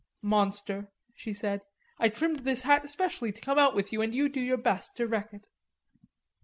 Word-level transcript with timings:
"Monster," 0.23 0.87
she 1.13 1.31
said, 1.31 1.61
"I 1.99 2.09
trimmed 2.09 2.39
this 2.39 2.63
hat 2.63 2.89
specially 2.89 3.31
to 3.33 3.39
come 3.39 3.59
out 3.59 3.75
with 3.75 3.93
you 3.93 4.01
and 4.01 4.15
you 4.15 4.29
do 4.29 4.41
your 4.41 4.57
best 4.57 4.97
to 4.97 5.05
wreck 5.07 5.31
it." 5.31 5.45